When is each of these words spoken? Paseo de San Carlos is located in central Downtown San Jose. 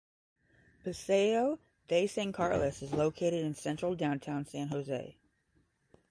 Paseo 0.83 1.59
de 1.87 2.07
San 2.07 2.31
Carlos 2.31 2.81
is 2.81 2.91
located 2.91 3.45
in 3.45 3.53
central 3.53 3.93
Downtown 3.93 4.47
San 4.47 4.69
Jose. 4.69 5.15